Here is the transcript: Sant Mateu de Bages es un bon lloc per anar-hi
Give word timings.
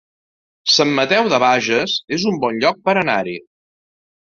Sant 0.75 0.93
Mateu 0.99 1.29
de 1.33 1.39
Bages 1.43 1.95
es 2.19 2.27
un 2.33 2.41
bon 2.47 2.59
lloc 2.65 2.83
per 2.89 2.99
anar-hi 3.05 3.39